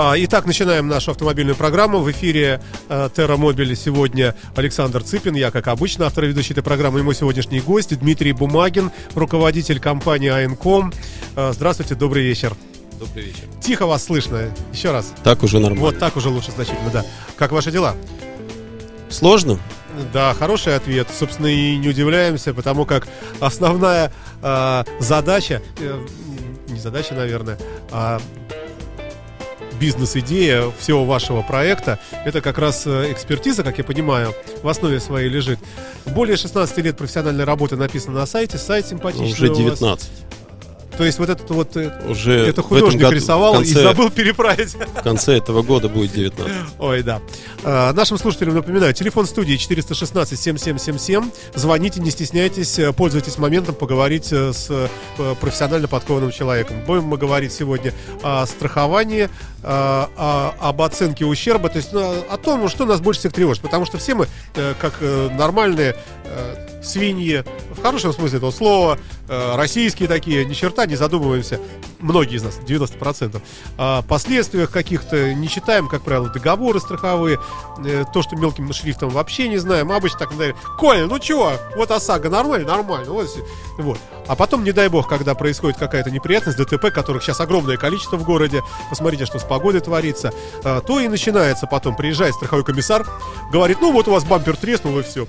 А, 0.00 0.14
Итак, 0.16 0.46
начинаем 0.46 0.86
нашу 0.86 1.10
автомобильную 1.10 1.56
программу. 1.56 1.98
В 1.98 2.08
эфире 2.12 2.62
э, 2.88 3.10
Терра 3.16 3.36
Мобили 3.36 3.74
сегодня 3.74 4.36
Александр 4.54 5.02
Цыпин. 5.02 5.34
Я, 5.34 5.50
как 5.50 5.66
обычно, 5.66 6.06
автор 6.06 6.22
и 6.22 6.28
ведущий 6.28 6.52
этой 6.52 6.62
программы. 6.62 7.00
И 7.00 7.02
мой 7.02 7.16
сегодняшний 7.16 7.58
гость 7.58 7.98
Дмитрий 7.98 8.30
Бумагин, 8.30 8.92
руководитель 9.16 9.80
компании 9.80 10.28
АНКОМ. 10.28 10.92
Э, 11.34 11.50
Здравствуйте, 11.52 11.96
добрый 11.96 12.22
вечер. 12.22 12.54
Добрый 13.00 13.24
вечер. 13.24 13.42
Тихо 13.60 13.86
вас 13.86 14.04
слышно. 14.04 14.54
Еще 14.72 14.92
раз. 14.92 15.12
Так 15.24 15.42
уже 15.42 15.58
нормально. 15.58 15.84
Вот 15.84 15.98
так 15.98 16.16
уже 16.16 16.28
лучше 16.28 16.52
значительно, 16.52 16.90
да. 16.92 17.04
Как 17.36 17.50
ваши 17.50 17.72
дела? 17.72 17.96
Сложно? 19.10 19.58
Да, 20.12 20.32
хороший 20.34 20.76
ответ. 20.76 21.08
Собственно, 21.12 21.48
и 21.48 21.76
не 21.76 21.88
удивляемся, 21.88 22.54
потому 22.54 22.84
как 22.84 23.08
основная 23.40 24.12
э, 24.42 24.84
задача, 25.00 25.60
э, 25.80 26.06
не 26.68 26.78
задача, 26.78 27.14
наверное, 27.14 27.58
а 27.90 28.20
бизнес-идея 29.78 30.70
всего 30.78 31.04
вашего 31.04 31.42
проекта, 31.42 31.98
это 32.24 32.40
как 32.40 32.58
раз 32.58 32.86
э, 32.86 33.12
экспертиза, 33.12 33.62
как 33.62 33.78
я 33.78 33.84
понимаю, 33.84 34.34
в 34.62 34.68
основе 34.68 35.00
своей 35.00 35.28
лежит. 35.28 35.58
Более 36.06 36.36
16 36.36 36.78
лет 36.78 36.96
профессиональной 36.96 37.44
работы 37.44 37.76
написано 37.76 38.14
на 38.14 38.26
сайте, 38.26 38.58
сайт 38.58 38.86
симпатичный 38.86 39.50
Уже 39.50 39.52
у 39.52 39.68
вас. 39.68 39.78
19. 39.78 40.10
То 40.98 41.04
есть 41.04 41.20
вот 41.20 41.28
этот 41.28 41.48
вот, 41.50 41.76
э, 41.76 41.92
Уже 42.08 42.34
это 42.48 42.60
художник 42.60 43.00
году- 43.00 43.14
рисовал 43.14 43.54
конце, 43.54 43.70
и 43.70 43.74
забыл 43.74 44.10
переправить. 44.10 44.74
В 44.74 45.02
конце 45.02 45.36
этого 45.38 45.62
года 45.62 45.88
будет 45.88 46.12
19. 46.12 46.52
Ой, 46.80 47.04
да. 47.04 47.20
А, 47.62 47.92
нашим 47.92 48.18
слушателям 48.18 48.54
напоминаю, 48.56 48.92
телефон 48.92 49.26
студии 49.26 49.54
416-7777. 49.54 51.30
Звоните, 51.54 52.00
не 52.00 52.10
стесняйтесь, 52.10 52.80
э, 52.80 52.92
пользуйтесь 52.92 53.38
моментом 53.38 53.76
поговорить 53.76 54.32
э, 54.32 54.52
с 54.52 54.90
профессионально 55.40 55.86
подкованным 55.86 56.32
человеком. 56.32 56.82
Будем 56.84 57.04
мы 57.04 57.16
говорить 57.16 57.52
сегодня 57.52 57.92
о 58.24 58.44
страховании, 58.46 59.28
о- 59.62 60.52
об 60.58 60.82
оценке 60.82 61.24
ущерба, 61.26 61.68
то 61.68 61.76
есть 61.76 61.94
о 61.94 62.36
том, 62.42 62.68
что 62.68 62.86
нас 62.86 63.00
больше 63.00 63.20
всех 63.20 63.32
тревожит. 63.34 63.62
Потому 63.62 63.86
что 63.86 63.98
все 63.98 64.14
мы, 64.16 64.26
как 64.80 64.94
нормальные 65.00 65.94
свиньи, 66.88 67.44
в 67.70 67.82
хорошем 67.82 68.12
смысле 68.12 68.38
этого 68.38 68.50
слова, 68.50 68.98
э, 69.28 69.56
российские 69.56 70.08
такие, 70.08 70.44
ни 70.44 70.54
черта 70.54 70.86
не 70.86 70.96
задумываемся, 70.96 71.60
многие 72.00 72.36
из 72.36 72.42
нас, 72.42 72.58
90%, 72.66 73.40
о 73.76 74.02
последствиях 74.02 74.70
каких-то, 74.70 75.34
не 75.34 75.48
читаем, 75.48 75.88
как 75.88 76.02
правило, 76.02 76.28
договоры 76.28 76.80
страховые, 76.80 77.38
э, 77.84 78.04
то, 78.12 78.22
что 78.22 78.36
мелким 78.36 78.72
шрифтом 78.72 79.10
вообще 79.10 79.48
не 79.48 79.58
знаем, 79.58 79.92
обычно 79.92 80.18
так, 80.20 80.30
наверное, 80.32 80.60
Коля, 80.78 81.06
ну 81.06 81.18
чего, 81.18 81.52
вот 81.76 81.90
ОСАГО 81.90 82.28
нормально, 82.28 82.68
нормально, 82.68 83.12
вот, 83.12 83.28
вот. 83.78 83.98
А 84.26 84.36
потом, 84.36 84.62
не 84.62 84.72
дай 84.72 84.88
бог, 84.88 85.08
когда 85.08 85.34
происходит 85.34 85.78
какая-то 85.78 86.10
неприятность, 86.10 86.58
ДТП, 86.58 86.90
которых 86.92 87.22
сейчас 87.22 87.40
огромное 87.40 87.76
количество 87.76 88.16
в 88.16 88.24
городе, 88.24 88.62
посмотрите, 88.90 89.24
что 89.24 89.38
с 89.38 89.44
погодой 89.44 89.80
творится, 89.80 90.32
а, 90.64 90.80
то 90.80 91.00
и 91.00 91.08
начинается 91.08 91.66
потом, 91.66 91.96
приезжает 91.96 92.34
страховой 92.34 92.64
комиссар, 92.64 93.06
говорит, 93.50 93.78
ну 93.80 93.92
вот 93.92 94.06
у 94.08 94.12
вас 94.12 94.24
бампер 94.24 94.56
треснул 94.56 94.98
и 94.98 95.02
все. 95.02 95.26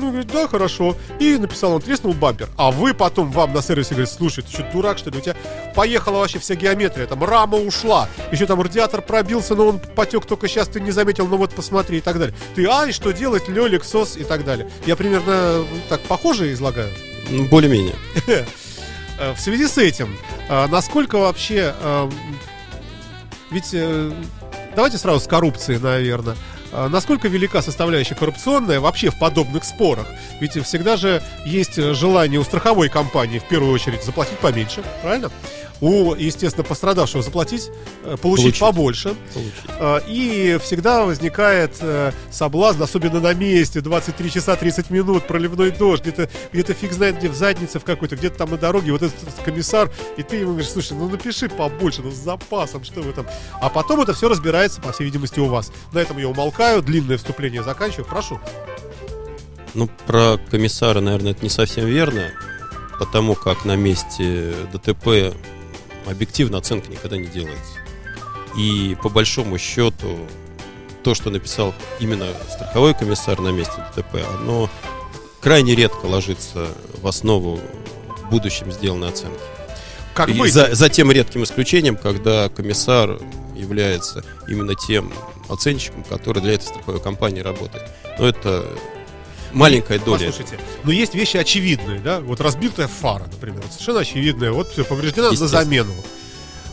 Ну, 0.00 0.08
говорит, 0.08 0.30
да, 0.32 0.48
хорошо. 0.48 0.96
И 1.18 1.36
написал 1.36 1.72
он, 1.72 1.82
треснул 1.82 2.14
бампер. 2.14 2.48
А 2.56 2.70
вы 2.70 2.94
потом, 2.94 3.30
вам 3.30 3.52
на 3.52 3.60
сервисе 3.62 3.90
говорит, 3.90 4.08
слушай, 4.10 4.42
ты 4.42 4.50
что, 4.50 4.62
дурак, 4.72 4.96
что 4.98 5.10
ли? 5.10 5.18
У 5.18 5.20
тебя 5.20 5.36
поехала 5.74 6.18
вообще 6.20 6.38
вся 6.38 6.54
геометрия, 6.54 7.06
там 7.06 7.22
рама 7.22 7.58
ушла. 7.58 8.08
Еще 8.32 8.46
там 8.46 8.60
радиатор 8.62 9.02
пробился, 9.02 9.54
но 9.54 9.68
он 9.68 9.78
потек 9.78 10.24
только 10.24 10.48
сейчас, 10.48 10.68
ты 10.68 10.80
не 10.80 10.90
заметил, 10.90 11.26
ну 11.26 11.36
вот 11.36 11.52
посмотри 11.54 11.98
и 11.98 12.00
так 12.00 12.18
далее. 12.18 12.34
Ты, 12.54 12.66
ай, 12.66 12.92
что 12.92 13.12
делать, 13.12 13.48
лёлик, 13.48 13.84
сос 13.84 14.16
и 14.16 14.24
так 14.24 14.44
далее. 14.44 14.70
Я 14.86 14.96
примерно 14.96 15.64
так 15.88 16.00
похоже 16.02 16.52
излагаю. 16.52 16.90
Более-менее. 17.50 17.94
Э, 19.22 19.34
В 19.34 19.38
связи 19.40 19.66
с 19.66 19.76
этим, 19.76 20.16
э, 20.48 20.66
насколько 20.68 21.18
вообще... 21.18 21.74
э, 21.78 22.10
Ведь 23.50 23.68
э, 23.74 24.12
давайте 24.74 24.96
сразу 24.96 25.20
с 25.20 25.26
коррупцией, 25.26 25.78
наверное. 25.78 26.36
Э, 26.72 26.88
Насколько 26.88 27.28
велика 27.28 27.62
составляющая 27.62 28.14
коррупционная 28.14 28.80
вообще 28.80 29.10
в 29.10 29.18
подобных 29.18 29.64
спорах? 29.64 30.06
Ведь 30.40 30.52
всегда 30.64 30.96
же 30.96 31.22
есть 31.44 31.78
э, 31.78 31.94
желание 31.94 32.40
у 32.40 32.44
страховой 32.44 32.88
компании 32.88 33.38
в 33.38 33.44
первую 33.44 33.72
очередь 33.72 34.04
заплатить 34.04 34.38
поменьше, 34.38 34.82
правильно? 35.02 35.30
У, 35.80 36.14
естественно, 36.14 36.64
пострадавшего 36.64 37.22
заплатить, 37.22 37.70
э, 38.04 38.16
получить, 38.20 38.44
Получить. 38.44 38.60
побольше. 38.60 39.16
Получить. 39.32 39.54
А, 39.78 40.02
И 40.06 40.58
всегда 40.62 41.04
возникает 41.04 41.76
э, 41.80 42.12
соблазн, 42.30 42.82
особенно 42.82 43.20
на 43.20 43.32
месте, 43.32 43.80
23 43.80 44.30
часа 44.30 44.56
30 44.56 44.90
минут, 44.90 45.26
проливной 45.26 45.70
дождь, 45.70 46.02
где-то 46.02 46.28
где 46.52 46.62
фиг 46.74 46.92
знает 46.92 47.18
где, 47.18 47.28
в 47.28 47.34
заднице 47.34 47.78
в 47.80 47.84
какой-то, 47.84 48.16
где-то 48.16 48.36
там 48.38 48.50
на 48.50 48.58
дороге, 48.58 48.92
вот 48.92 49.02
этот 49.02 49.16
комиссар, 49.44 49.90
и 50.16 50.22
ты 50.22 50.36
ему 50.36 50.50
говоришь, 50.50 50.70
слушай, 50.70 50.92
ну 50.92 51.08
напиши 51.08 51.48
побольше, 51.48 52.02
ну 52.02 52.10
с 52.10 52.14
запасом, 52.14 52.84
что 52.84 53.00
вы 53.00 53.12
там. 53.12 53.26
А 53.60 53.68
потом 53.70 54.00
это 54.02 54.12
все 54.12 54.28
разбирается, 54.28 54.80
по 54.80 54.92
всей 54.92 55.04
видимости, 55.04 55.40
у 55.40 55.46
вас. 55.46 55.72
На 55.92 55.98
этом 56.00 56.18
я 56.18 56.28
умолкаю, 56.28 56.82
длинное 56.82 57.16
вступление 57.16 57.62
заканчиваю, 57.62 58.04
прошу. 58.04 58.38
Ну, 59.74 59.88
про 60.06 60.38
комиссара, 60.50 61.00
наверное, 61.00 61.32
это 61.32 61.42
не 61.42 61.48
совсем 61.48 61.86
верно, 61.86 62.32
потому 62.98 63.34
как 63.34 63.64
на 63.64 63.76
месте 63.76 64.52
ДТП 64.72 65.34
объективно 66.06 66.58
оценка 66.58 66.90
никогда 66.90 67.16
не 67.16 67.26
делается. 67.26 67.78
И 68.56 68.96
по 69.02 69.08
большому 69.08 69.58
счету, 69.58 70.18
то, 71.02 71.14
что 71.14 71.30
написал 71.30 71.74
именно 71.98 72.26
страховой 72.48 72.94
комиссар 72.94 73.40
на 73.40 73.50
месте 73.50 73.74
ДТП, 73.94 74.16
оно 74.38 74.68
крайне 75.40 75.74
редко 75.74 76.06
ложится 76.06 76.68
в 77.00 77.06
основу 77.06 77.60
в 78.08 78.30
будущем 78.30 78.70
сделанной 78.72 79.08
оценки. 79.08 79.40
Как 80.14 80.28
И 80.28 80.32
быть? 80.32 80.52
за, 80.52 80.74
за 80.74 80.88
тем 80.88 81.10
редким 81.10 81.44
исключением, 81.44 81.96
когда 81.96 82.48
комиссар 82.48 83.18
является 83.56 84.24
именно 84.48 84.74
тем 84.74 85.12
оценщиком, 85.48 86.04
который 86.04 86.42
для 86.42 86.54
этой 86.54 86.64
страховой 86.64 87.00
компании 87.00 87.40
работает. 87.40 87.88
Но 88.18 88.26
это 88.26 88.66
маленькая 89.52 89.98
доля. 89.98 90.26
Послушайте, 90.26 90.58
но 90.84 90.92
есть 90.92 91.14
вещи 91.14 91.36
очевидные, 91.36 91.98
да? 92.00 92.20
Вот 92.20 92.40
разбитая 92.40 92.88
фара, 92.88 93.26
например, 93.32 93.60
вот 93.62 93.72
совершенно 93.72 94.00
очевидная, 94.00 94.52
вот 94.52 94.70
все, 94.72 94.84
повреждена 94.84 95.28
на 95.28 95.32
Естественно. 95.32 95.64
замену. 95.64 95.92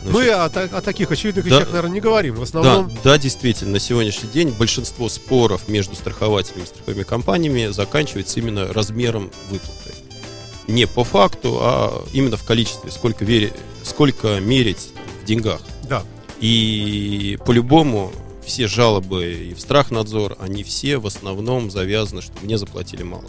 Значит, 0.02 0.12
Мы 0.14 0.28
о, 0.30 0.44
о 0.44 0.80
таких 0.80 1.10
очевидных 1.10 1.44
Да. 1.44 1.50
вещах, 1.56 1.68
наверное, 1.68 1.90
не 1.94 2.00
говорим. 2.00 2.34
В 2.34 2.38
Да, 2.38 2.42
основном 2.44 2.92
да, 3.02 3.18
действительно, 3.18 3.72
на 3.72 3.78
сегодняшний 3.80 4.28
день 4.30 4.48
большинство 4.50 5.08
споров 5.08 5.66
между 5.68 5.96
страхователями 5.96 6.62
и 6.62 6.66
страховыми 6.66 7.02
компаниями 7.02 7.66
заканчивается 7.72 8.38
именно 8.38 8.72
размером 8.72 9.30
выплаты. 9.50 9.94
Не 10.68 10.86
по 10.86 11.02
факту, 11.02 11.58
а 11.60 12.04
именно 12.12 12.36
в 12.36 12.44
количестве, 12.44 12.90
сколько, 12.92 13.24
вери- 13.24 13.52
сколько 13.82 14.38
мерить 14.38 14.90
в 15.22 15.24
деньгах. 15.24 15.60
да. 15.88 16.04
И 16.40 17.36
по-любому 17.44 18.12
все 18.48 18.66
жалобы 18.66 19.32
и 19.32 19.54
в 19.54 19.60
страхнадзор, 19.60 20.36
они 20.40 20.64
все 20.64 20.98
в 20.98 21.06
основном 21.06 21.70
завязаны, 21.70 22.22
что 22.22 22.32
мне 22.42 22.58
заплатили 22.58 23.02
мало. 23.02 23.26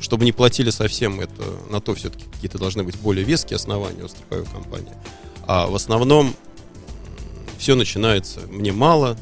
Чтобы 0.00 0.24
не 0.24 0.32
платили 0.32 0.70
совсем, 0.70 1.20
это 1.20 1.42
на 1.68 1.80
то 1.80 1.94
все-таки 1.94 2.24
какие-то 2.24 2.58
должны 2.58 2.84
быть 2.84 2.96
более 2.96 3.24
веские 3.24 3.56
основания 3.56 4.04
у 4.04 4.08
страховой 4.08 4.46
компании. 4.46 4.94
А 5.46 5.66
в 5.66 5.74
основном 5.74 6.34
все 7.58 7.74
начинается 7.74 8.40
мне 8.48 8.72
мало. 8.72 9.18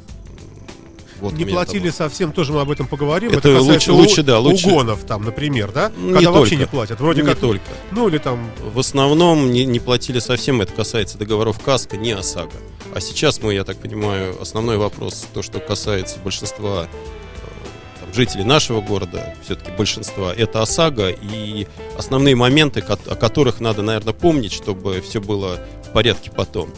Вот 1.20 1.32
не 1.32 1.44
платили 1.44 1.90
совсем, 1.90 2.32
тоже 2.32 2.52
мы 2.52 2.60
об 2.60 2.70
этом 2.70 2.86
поговорим. 2.86 3.30
Это 3.30 3.54
касается 3.54 3.92
лучше- 3.92 3.92
лучше, 3.92 4.22
да, 4.22 4.38
лучше. 4.38 4.68
угонов 4.68 5.04
там, 5.04 5.24
например, 5.24 5.72
да? 5.72 5.90
Не 5.96 6.12
Когда 6.14 6.30
вообще 6.30 6.50
только. 6.56 6.64
не 6.64 6.66
платят. 6.66 7.00
Вроде 7.00 7.22
не 7.22 7.28
как, 7.28 7.38
только. 7.38 7.64
ну 7.90 8.08
или 8.08 8.18
там, 8.18 8.50
В 8.72 8.78
основном 8.78 9.50
не, 9.52 9.64
не 9.64 9.80
платили 9.80 10.18
совсем, 10.18 10.60
это 10.60 10.72
касается 10.72 11.18
договоров 11.18 11.58
КАСКО, 11.60 11.96
не 11.96 12.12
ОСАГО. 12.12 12.52
А 12.94 13.00
сейчас 13.00 13.42
мы, 13.42 13.54
я 13.54 13.64
так 13.64 13.76
понимаю, 13.78 14.40
основной 14.40 14.76
вопрос, 14.78 15.26
то, 15.34 15.42
что 15.42 15.60
касается 15.60 16.18
большинства 16.20 16.84
э, 16.86 18.00
там, 18.00 18.14
жителей 18.14 18.44
нашего 18.44 18.80
города, 18.80 19.34
все-таки 19.44 19.70
большинства, 19.76 20.32
это 20.34 20.62
ОСАГО 20.62 21.10
и 21.10 21.66
основные 21.98 22.34
моменты, 22.34 22.80
о 22.80 23.14
которых 23.14 23.60
надо, 23.60 23.82
наверное, 23.82 24.14
помнить, 24.14 24.52
чтобы 24.52 25.00
все 25.00 25.20
было 25.20 25.60
в 25.86 25.92
порядке 25.92 26.30
потом. 26.34 26.70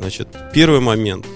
Значит, 0.00 0.28
первый 0.52 0.80
момент. 0.80 1.26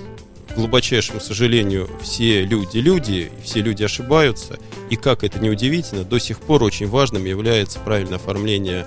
Глубочайшему 0.58 1.20
сожалению, 1.20 1.88
все 2.02 2.42
люди 2.44 2.78
люди, 2.78 3.30
все 3.44 3.60
люди 3.60 3.84
ошибаются. 3.84 4.58
И 4.90 4.96
как 4.96 5.22
это 5.22 5.38
не 5.38 5.50
удивительно, 5.50 6.02
до 6.02 6.18
сих 6.18 6.40
пор 6.40 6.64
очень 6.64 6.88
важным 6.88 7.24
является 7.26 7.78
правильное 7.78 8.16
оформление 8.16 8.84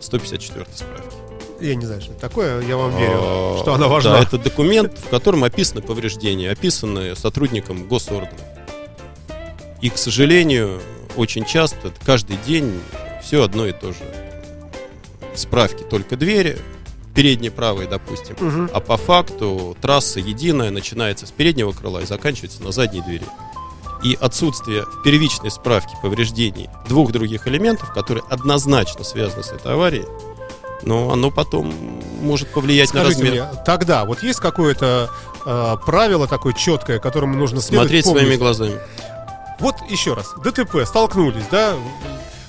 154 0.00 0.64
справки. 0.74 1.16
я 1.60 1.74
не 1.74 1.84
знаю, 1.84 2.00
что 2.00 2.12
это 2.12 2.22
такое, 2.22 2.62
я 2.62 2.74
вам 2.78 2.96
верю, 2.96 3.18
А, 3.18 3.58
что 3.60 3.74
она 3.74 3.86
важна. 3.86 4.12
Да, 4.12 4.22
это 4.22 4.38
документ, 4.38 4.98
в 4.98 5.10
котором 5.10 5.44
описаны 5.44 5.82
повреждения, 5.82 6.50
описаны 6.50 7.14
сотрудником 7.14 7.86
госорганов. 7.86 8.40
И, 9.82 9.90
к 9.90 9.98
сожалению, 9.98 10.80
очень 11.16 11.44
часто, 11.44 11.92
каждый 12.02 12.38
день 12.46 12.80
все 13.22 13.42
одно 13.42 13.66
и 13.66 13.72
то 13.72 13.92
же. 13.92 13.98
Справки 15.34 15.82
только 15.82 16.16
двери, 16.16 16.56
переднее 17.20 17.50
правое, 17.50 17.86
допустим. 17.86 18.34
Мгм. 18.40 18.70
А 18.72 18.80
по 18.80 18.96
факту 18.96 19.76
трасса 19.82 20.20
единая, 20.20 20.70
начинается 20.70 21.26
с 21.26 21.30
переднего 21.30 21.72
крыла 21.72 21.98
и 22.00 22.06
заканчивается 22.06 22.62
на 22.62 22.72
задней 22.72 23.02
двери. 23.02 23.26
И 24.02 24.16
отсутствие 24.18 24.86
в 24.86 25.02
первичной 25.02 25.50
справке 25.50 25.98
повреждений 26.00 26.70
двух 26.88 27.12
других 27.12 27.46
элементов, 27.46 27.92
которые 27.92 28.24
однозначно 28.30 29.04
связаны 29.04 29.42
с 29.42 29.52
этой 29.52 29.74
аварией, 29.74 30.06
но 30.82 31.12
оно 31.12 31.30
потом 31.30 31.74
может 32.22 32.48
повлиять 32.48 32.94
на 32.94 33.00
Скажите 33.00 33.22
размер. 33.22 33.44
мне, 33.44 33.62
тогда 33.66 34.06
вот 34.06 34.22
есть 34.22 34.40
какое-то 34.40 35.10
э, 35.44 35.76
правило 35.84 36.26
такое 36.26 36.54
четкое, 36.54 37.00
которому 37.00 37.36
нужно 37.36 37.60
следовать? 37.60 37.88
Смотреть 37.88 38.04
помнить? 38.06 38.22
своими 38.22 38.38
глазами. 38.38 38.80
Вот 39.58 39.74
еще 39.90 40.14
раз, 40.14 40.32
ДТП, 40.42 40.86
столкнулись, 40.86 41.44
да? 41.50 41.74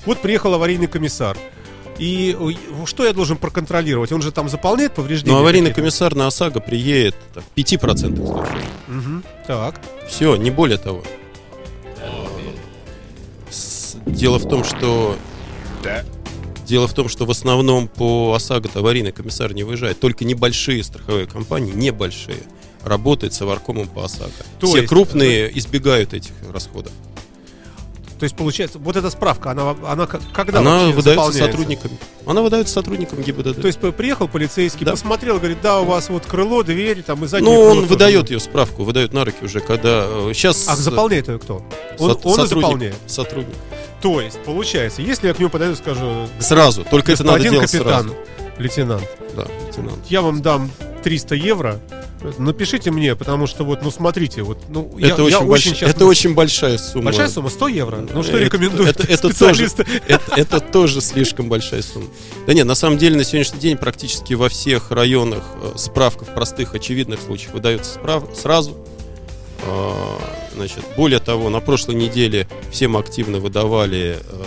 Вот 0.06 0.22
приехал 0.22 0.54
аварийный 0.54 0.86
комиссар. 0.86 1.36
И 1.98 2.36
ой, 2.38 2.58
что 2.86 3.04
я 3.04 3.12
должен 3.12 3.36
проконтролировать? 3.36 4.10
Он 4.12 4.22
же 4.22 4.32
там 4.32 4.48
заполняет 4.48 4.94
повреждения? 4.94 5.32
Но 5.34 5.40
аварийный 5.40 5.70
какие-то? 5.70 5.80
комиссар 5.82 6.14
на 6.14 6.26
ОСАГО 6.26 6.60
приедет 6.60 7.14
там, 7.34 7.42
в 7.44 7.58
5% 7.58 8.16
случаев. 8.26 8.64
Мгм. 8.88 9.22
Так. 9.46 9.80
Все, 10.08 10.36
не 10.36 10.50
более 10.50 10.78
того. 10.78 11.02
С- 13.50 13.96
Дело 14.06 14.38
в 14.38 14.48
том, 14.48 14.64
что 14.64 15.16
Дело 16.66 16.86
в 16.88 16.94
том, 16.94 17.08
что 17.08 17.26
в 17.26 17.30
основном 17.30 17.88
по 17.88 18.32
ОСАГО 18.34 18.70
аварийный 18.74 19.12
комиссар 19.12 19.52
не 19.52 19.62
выезжает. 19.64 20.00
Только 20.00 20.24
небольшие 20.24 20.82
страховые 20.82 21.26
компании, 21.26 21.72
небольшие, 21.74 22.38
работают 22.82 23.34
с 23.34 23.42
аваркомом 23.42 23.88
по 23.88 24.04
ОСАГО. 24.04 24.30
То 24.60 24.66
Все 24.68 24.76
есть- 24.78 24.88
крупные 24.88 25.56
избегают 25.58 26.14
этих 26.14 26.32
расходов. 26.52 26.92
То 28.22 28.24
есть, 28.24 28.36
получается, 28.36 28.78
вот 28.78 28.94
эта 28.94 29.10
справка, 29.10 29.50
она, 29.50 29.74
она 29.84 30.06
когда 30.06 30.60
Она 30.60 30.84
выдается 30.90 31.02
заполняется? 31.10 31.38
сотрудникам. 31.44 31.90
Она 32.24 32.40
выдается 32.42 32.72
сотрудникам 32.72 33.20
ГИБДД. 33.20 33.60
То 33.60 33.66
есть 33.66 33.80
приехал 33.80 34.28
полицейский, 34.28 34.86
Да. 34.86 34.92
посмотрел, 34.92 35.38
говорит, 35.38 35.58
да, 35.60 35.80
у 35.80 35.86
вас 35.86 36.08
вот 36.08 36.24
крыло, 36.24 36.62
дверь, 36.62 37.02
там 37.02 37.24
и 37.24 37.26
заднее 37.26 37.52
ну, 37.52 37.60
он 37.62 37.74
тоже. 37.78 37.88
выдает 37.88 38.30
ее 38.30 38.38
справку, 38.38 38.84
выдает 38.84 39.12
на 39.12 39.24
руки 39.24 39.44
уже, 39.44 39.58
когда 39.58 40.04
сейчас 40.32 40.68
А 40.68 40.76
заполняет 40.76 41.26
ее 41.26 41.40
кто? 41.40 41.66
Он, 41.98 42.16
он 42.22 42.44
и 42.44 42.46
заполняет. 42.46 42.94
Сотрудник. 43.08 43.56
То 44.00 44.20
есть, 44.20 44.38
получается, 44.44 45.02
если 45.02 45.26
я 45.26 45.34
к 45.34 45.40
нему 45.40 45.50
подойду 45.50 45.74
скажу, 45.74 46.28
Сразу. 46.38 46.84
Только 46.88 47.10
это 47.10 47.24
надо 47.24 47.40
делать 47.40 47.72
капитан, 47.72 48.04
сразу. 48.04 48.16
лейтенант, 48.58 49.08
Да, 49.34 49.46
лейтенант. 49.66 50.06
я 50.08 50.22
вам 50.22 50.42
дам 50.42 50.70
300 51.02 51.34
евро, 51.34 51.80
напишите 52.38 52.90
мне, 52.90 53.14
потому 53.16 53.46
что 53.46 53.64
вот, 53.64 53.82
ну 53.82 53.90
смотрите, 53.90 54.42
вот, 54.42 54.58
ну, 54.68 54.90
я, 54.98 55.08
это, 55.08 55.22
я 55.28 55.38
очень 55.40 55.46
больш- 55.48 55.58
сейчас- 55.76 55.90
это 55.90 56.06
очень 56.06 56.34
большая 56.34 56.78
сумма. 56.78 57.06
Большая 57.06 57.28
сумма? 57.28 57.50
100 57.50 57.68
евро? 57.68 58.06
Ну 58.12 58.22
что 58.22 58.36
Это- 58.36 58.44
рекомендуют 58.46 58.88
это- 59.00 59.02
это 59.12 59.22
тоже- 59.36 59.68
специалисты? 59.68 59.86
это, 60.08 60.34
это 60.36 60.60
тоже 60.60 61.00
слишком 61.00 61.48
большая 61.48 61.82
сумма. 61.82 62.06
Да 62.46 62.54
нет, 62.54 62.66
на 62.66 62.74
самом 62.74 62.98
деле 62.98 63.16
на 63.16 63.24
сегодняшний 63.24 63.60
день 63.60 63.76
практически 63.76 64.34
во 64.34 64.48
всех 64.48 64.90
районах 64.90 65.42
э, 65.62 65.72
справка 65.76 66.24
в 66.24 66.34
простых 66.34 66.74
очевидных 66.74 67.20
случаях 67.20 67.54
выдается 67.54 67.94
справ- 67.98 68.28
сразу. 68.34 68.76
А, 69.66 70.18
Значит, 70.54 70.80
более 70.98 71.18
того, 71.18 71.48
на 71.48 71.60
прошлой 71.60 71.94
неделе 71.94 72.46
всем 72.70 72.98
активно 72.98 73.38
выдавали 73.38 74.18
э, 74.22 74.42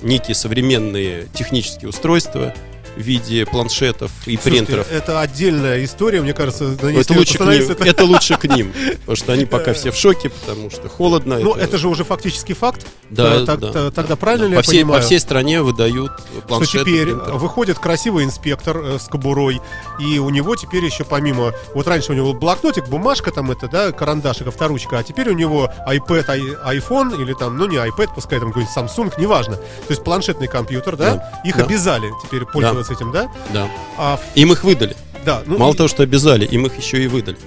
некие 0.00 0.34
современные 0.34 1.28
технические 1.34 1.90
устройства 1.90 2.54
в 3.00 3.04
виде 3.06 3.46
планшетов 3.46 4.10
и 4.26 4.36
Слушайте, 4.36 4.50
принтеров. 4.66 4.92
Это 4.92 5.20
отдельная 5.20 5.84
история, 5.84 6.20
мне 6.20 6.32
кажется, 6.34 6.72
это, 6.74 7.12
лучше 7.14 7.38
к 7.38 7.40
ним. 7.40 7.70
Это- 7.70 7.84
это 7.84 8.04
лучше 8.04 8.36
к 8.36 8.44
ним, 8.44 8.72
потому 9.00 9.16
что 9.16 9.32
они 9.32 9.44
пока 9.46 9.72
все 9.72 9.90
в 9.90 9.96
шоке, 9.96 10.30
потому 10.30 10.70
что 10.70 10.88
холодно. 10.88 11.38
Ну, 11.38 11.54
это 11.54 11.78
же 11.78 11.88
уже 11.88 12.04
фактически 12.04 12.52
факт. 12.52 12.86
Да, 13.10 13.34
Э, 13.42 13.44
так- 13.44 13.58
да, 13.58 13.72
та- 13.72 13.90
Тогда 13.90 14.14
правильно 14.14 14.44
ли 14.44 14.50
по 14.52 14.56
я 14.58 14.62
всей, 14.62 14.80
понимаю? 14.82 15.00
по 15.02 15.06
всей 15.06 15.18
стране 15.18 15.62
выдают 15.62 16.12
что 16.20 16.40
планшеты. 16.46 16.84
теперь 16.84 17.06
принтеры. 17.08 17.32
выходит 17.38 17.78
красивый 17.80 18.24
инспектор 18.24 18.76
э, 18.78 18.98
с 19.00 19.08
кобурой, 19.08 19.60
и 19.98 20.18
у 20.20 20.30
него 20.30 20.54
теперь 20.54 20.84
еще 20.84 21.02
помимо, 21.04 21.52
вот 21.74 21.88
раньше 21.88 22.12
у 22.12 22.14
него 22.14 22.32
был 22.32 22.38
блокнотик, 22.38 22.86
бумажка 22.88 23.32
там 23.32 23.50
это, 23.50 23.66
да, 23.68 23.90
карандашик, 23.90 24.46
авторучка, 24.46 24.98
а 24.98 25.02
теперь 25.02 25.28
у 25.30 25.34
него 25.34 25.72
iPad, 25.88 26.24
ай- 26.28 26.78
iPhone 26.78 27.20
или 27.20 27.34
там, 27.34 27.56
ну 27.58 27.66
не 27.66 27.76
iPad, 27.78 28.10
пускай 28.14 28.38
там 28.38 28.52
какой-нибудь 28.52 28.76
Samsung, 28.76 29.12
неважно. 29.20 29.56
То 29.56 29.62
есть 29.90 30.04
планшетный 30.04 30.46
компьютер, 30.46 30.96
да, 30.96 31.14
Да, 31.16 31.40
их 31.44 31.56
да. 31.56 31.64
обязали 31.64 32.10
теперь 32.22 32.44
пользоваться 32.46 32.92
этим, 32.92 33.10
да? 33.10 33.28
Да. 33.52 33.68
А, 33.98 34.20
Им 34.36 34.52
их 34.52 34.62
выдали. 34.62 34.96
да, 35.24 35.42
ну, 35.46 35.58
Мало 35.58 35.72
и- 35.74 35.76
того, 35.76 35.88
что 35.88 36.04
обязали, 36.04 36.44
им 36.44 36.66
их 36.66 36.76
еще 36.78 37.02
и 37.02 37.08
выдали. 37.08 37.38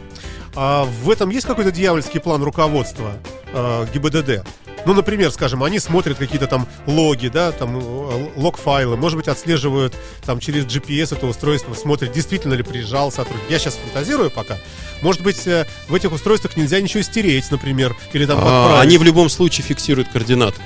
а 0.56 0.86
в 1.04 1.10
этом 1.10 1.30
есть 1.30 1.48
какой-то 1.48 1.72
дьявольский 1.72 2.20
план 2.20 2.44
руководства 2.44 3.14
э, 3.54 3.86
ГИБДД? 3.94 4.44
Ну, 4.86 4.94
например, 4.94 5.32
скажем, 5.32 5.64
они 5.64 5.80
смотрят 5.80 6.18
какие-то 6.18 6.48
там 6.48 6.68
логи, 6.88 7.28
да, 7.30 7.52
там 7.52 7.78
э, 7.78 8.28
лог-файлы, 8.36 8.98
может 8.98 9.18
быть, 9.18 9.28
отслеживают 9.28 9.96
там 10.26 10.40
через 10.40 10.66
GPS 10.66 11.16
это 11.16 11.26
устройство, 11.26 11.74
смотрят, 11.74 12.12
действительно 12.12 12.54
ли 12.54 12.64
приезжал 12.64 13.12
сотрудник. 13.12 13.50
Я 13.50 13.60
сейчас 13.60 13.76
фантазирую 13.76 14.30
пока. 14.30 14.58
Может 15.02 15.22
быть, 15.22 15.48
э, 15.48 15.66
в 15.88 15.96
этих 15.96 16.12
устройствах 16.12 16.58
нельзя 16.58 16.82
ничего 16.82 17.02
стереть, 17.04 17.50
например, 17.52 17.96
или 18.12 18.26
там 18.26 18.40
А, 18.40 18.42
подправить. 18.42 18.82
они 18.88 18.98
в 18.98 19.04
любом 19.04 19.30
случае 19.30 19.66
фиксируют 19.66 20.10
координаты. 20.10 20.60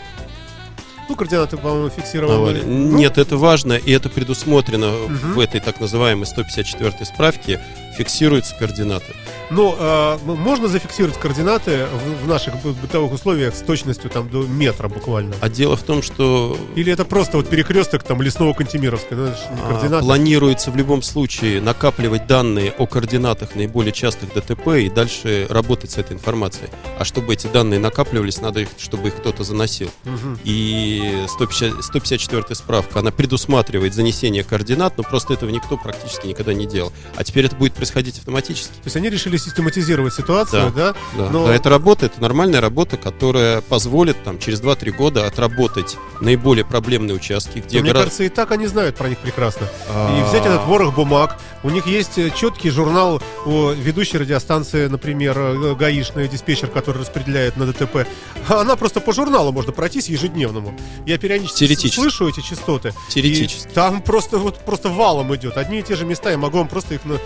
Ну, 1.10 1.16
координаты, 1.16 1.56
по-моему, 1.58 1.90
фиксированы. 1.90 2.36
аварии. 2.38 2.64
Ну, 2.66 2.98
Нет, 2.98 3.18
это 3.18 3.38
важно, 3.38 3.74
и 3.74 3.92
это 3.92 4.10
предусмотрено 4.10 4.90
Мгм. 4.92 5.34
в 5.36 5.40
этой 5.40 5.62
так 5.62 5.80
называемой 5.80 6.26
154 6.26 7.06
справке. 7.06 7.62
Фиксируются 7.98 8.56
координаты. 8.56 9.14
Ну, 9.50 9.76
э, 9.80 10.18
можно 10.24 10.68
зафиксировать 10.68 11.18
координаты 11.18 11.86
в, 11.86 12.26
в 12.26 12.28
наших 12.28 12.62
бы- 12.62 12.74
бытовых 12.74 13.14
условиях 13.14 13.56
с 13.56 13.62
точностью 13.62 14.10
там 14.10 14.30
до 14.30 14.44
метра 14.44 14.88
буквально. 14.90 15.34
А 15.40 15.50
дело 15.50 15.78
в 15.78 15.84
том, 15.84 16.02
что 16.02 16.58
Или 16.76 16.92
это 16.92 17.06
просто 17.06 17.38
вот 17.38 17.48
перекресток 17.48 18.04
там 18.04 18.22
лесного 18.22 18.54
Кантемировска, 18.54 19.16
ну, 19.16 19.30
а, 19.64 20.00
планируется 20.02 20.70
в 20.70 20.76
любом 20.76 21.02
случае 21.02 21.62
накапливать 21.62 22.28
данные 22.28 22.72
о 22.78 22.86
координатах 22.86 23.56
наиболее 23.56 23.94
частых 23.94 24.34
ДТП 24.34 24.68
и 24.80 24.90
дальше 24.90 25.48
работать 25.50 25.92
с 25.92 25.98
этой 25.98 26.14
информацией. 26.14 26.70
А 27.00 27.06
чтобы 27.06 27.34
эти 27.34 27.48
данные 27.48 27.80
накапливались, 27.80 28.42
надо, 28.42 28.62
их, 28.62 28.70
чтобы 28.78 29.08
их 29.08 29.16
кто-то 29.16 29.44
заносил. 29.44 29.90
Мгм. 30.04 30.40
И 30.44 31.24
150, 31.30 31.84
154 31.84 32.56
справка, 32.56 33.00
она 33.00 33.12
предусматривает 33.12 33.94
занесение 33.94 34.44
координат, 34.44 34.98
но 34.98 35.04
просто 35.04 35.34
этого 35.34 35.50
никто 35.50 35.78
практически 35.78 36.28
никогда 36.28 36.54
не 36.54 36.66
делал. 36.66 36.92
А 37.16 37.24
теперь 37.24 37.46
это 37.46 37.56
будет 37.56 37.74
происходить 37.88 38.18
автоматически. 38.20 38.74
То 38.74 38.82
есть 38.86 38.96
они 38.98 39.10
решили 39.10 39.38
систематизировать 39.38 40.14
ситуацию, 40.14 40.72
да? 40.76 40.94
Да, 41.18 41.30
Но- 41.30 41.48
да, 41.48 41.56
это 41.56 41.70
работа, 41.70 42.08
это 42.08 42.22
нормальная 42.22 42.60
работа, 42.62 42.98
которая 42.98 43.62
позволит 43.62 44.22
там 44.24 44.40
через 44.40 44.60
2-3 44.62 44.92
года 44.92 45.26
отработать 45.26 45.98
наиболее 46.22 46.66
проблемные 46.66 47.16
участки, 47.16 47.60
где 47.60 47.78
Но 47.78 47.84
мне 47.84 47.92
гора- 47.92 48.04
кажется, 48.04 48.24
и 48.24 48.30
так 48.30 48.52
они 48.52 48.68
знают 48.68 48.98
про 48.98 49.08
них 49.10 49.18
прекрасно. 49.20 49.68
А. 49.90 50.20
И 50.20 50.30
взять 50.30 50.46
этот 50.46 50.66
ворох 50.66 50.94
бумаг. 50.96 51.40
У 51.64 51.70
них 51.70 51.88
есть 51.88 52.18
э, 52.18 52.30
четкий 52.36 52.70
журнал 52.70 53.22
о 53.46 53.72
ведущей 53.72 54.18
радиостанции, 54.20 54.88
например, 54.88 55.38
э, 55.38 55.76
гаишная 55.76 56.28
диспетчер, 56.28 56.68
который 56.68 57.00
распределяет 57.02 57.58
на 57.58 57.66
ДТП. 57.66 58.06
Она 58.48 58.76
просто 58.76 59.00
по 59.02 59.14
журналу 59.14 59.52
можно 59.52 59.72
пройтись 59.72 60.08
ежедневному. 60.10 60.78
Я 61.06 61.18
периодически 61.18 61.58
слышу 61.96 62.28
эти 62.28 62.42
частоты. 62.42 62.94
Теоретически. 63.10 63.70
Там 63.74 64.02
просто 64.02 64.38
вот 64.38 64.60
просто 64.66 64.90
валом 64.90 65.36
идет. 65.36 65.58
Одни 65.58 65.80
и 65.80 65.82
те 65.84 65.96
же 65.96 66.06
места, 66.06 66.30
я 66.30 66.38
могу 66.38 66.58
вам 66.60 66.68
просто 66.68 66.96
их 66.96 67.06
на- 67.06 67.20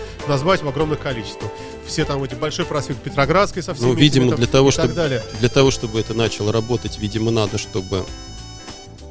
назвать 0.52 0.62
в 0.62 0.68
огромных 0.68 1.00
количествах. 1.00 1.50
Все 1.86 2.04
там 2.04 2.22
эти 2.22 2.34
большой 2.34 2.64
проспект 2.66 3.00
Петроградской 3.02 3.62
со 3.62 3.74
всеми 3.74 3.88
Ну, 3.88 3.94
видимо, 3.94 4.26
этими 4.26 4.36
для 4.36 4.46
того, 4.46 4.70
чтобы- 4.70 4.92
далее. 4.94 5.22
Для 5.40 5.48
того, 5.48 5.70
чтобы 5.70 5.98
это 6.00 6.14
начало 6.14 6.52
работать, 6.52 6.98
видимо, 6.98 7.30
надо, 7.30 7.56
чтобы 7.58 8.04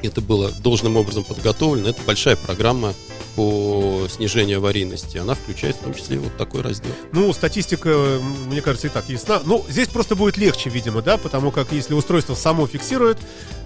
это 0.03 0.21
было 0.21 0.51
должным 0.51 0.97
образом 0.97 1.23
подготовлено. 1.23 1.89
Это 1.89 2.01
большая 2.03 2.35
программа 2.35 2.93
по 3.35 4.07
снижению 4.09 4.57
аварийности. 4.57 5.17
Она 5.17 5.35
включает 5.35 5.75
в 5.77 5.79
том 5.79 5.93
числе 5.93 6.17
и 6.17 6.19
вот 6.19 6.35
такой 6.37 6.61
раздел. 6.61 6.91
Ну, 7.13 7.31
статистика, 7.33 8.19
мне 8.47 8.61
кажется, 8.61 8.87
и 8.87 8.89
так 8.89 9.07
ясна. 9.09 9.41
Ну, 9.45 9.63
здесь 9.69 9.87
просто 9.87 10.15
будет 10.15 10.37
легче, 10.37 10.69
видимо, 10.69 11.01
да, 11.01 11.17
потому 11.17 11.51
как 11.51 11.71
если 11.71 11.93
устройство 11.93 12.35
само 12.35 12.67
фиксирует, 12.67 13.17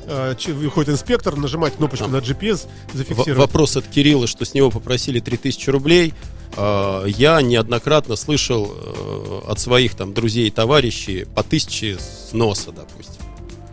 э, 0.07 0.35
выходит 0.49 0.89
инспектор, 0.93 1.35
нажимать 1.35 1.75
кнопочку 1.75 2.05
А. 2.05 2.09
на 2.09 2.17
GPS, 2.17 2.67
В- 2.93 2.97
зафиксировать. 2.97 3.37
вопрос 3.37 3.75
от 3.77 3.87
Кирилла, 3.87 4.27
что 4.27 4.45
с 4.45 4.53
него 4.53 4.69
попросили 4.69 5.19
3000 5.19 5.69
рублей. 5.69 6.13
А, 6.57 7.03
Я 7.05 7.41
неоднократно 7.41 8.15
слышал 8.15 8.71
э, 8.71 9.41
от 9.47 9.59
своих 9.59 9.95
там 9.95 10.13
друзей 10.13 10.47
и 10.47 10.51
товарищей 10.51 11.25
по 11.35 11.43
тысяче 11.43 11.97
с 11.99 12.31
носа, 12.33 12.71
допустим, 12.71 13.21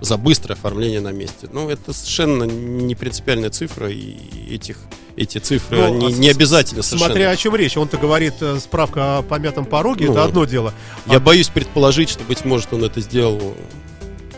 за 0.03 0.17
быстрое 0.19 0.57
оформление 0.59 1.01
на 1.01 1.13
месте. 1.13 1.49
Ну, 1.53 1.71
это 1.71 1.93
совершенно 1.93 2.45
не 2.45 2.95
принципиальная 2.95 3.51
цифра, 3.51 3.89
и 3.91 4.17
этих, 4.53 4.79
эти 5.17 5.39
цифры, 5.39 5.77
Ну, 5.79 5.85
они 5.85 6.07
а 6.07 6.11
не 6.11 6.29
обязательно 6.29 6.83
Смотря 6.83 7.07
совершенно. 7.09 7.31
о 7.31 7.37
чем 7.37 7.57
речь. 7.57 7.77
Он-то 7.77 7.97
говорит, 7.99 8.35
э, 8.41 8.59
справка 8.59 9.19
о 9.19 9.23
помятом 9.23 9.65
пороге, 9.65 10.07
Ну, 10.07 10.13
это 10.13 10.25
одно 10.25 10.45
дело. 10.45 10.75
Я 11.07 11.17
а- 11.17 11.21
боюсь 11.21 11.49
предположить, 11.49 12.11
что, 12.11 12.25
быть 12.25 12.45
может, 12.45 12.73
он 12.73 12.85
это 12.85 13.01
сделал 13.01 13.55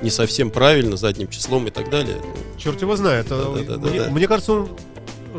не 0.02 0.10
совсем 0.10 0.50
правильно, 0.50 0.98
задним 0.98 1.28
числом 1.28 1.66
и 1.66 1.70
так 1.70 1.88
далее. 1.88 2.16
Черт 2.58 2.82
его 2.82 2.94
знает. 2.96 3.26
Э, 3.30 3.30
Да-да-да-да-да. 3.30 3.88
Мне, 3.90 4.10
мне 4.10 4.28
кажется, 4.28 4.52
он 4.52 4.68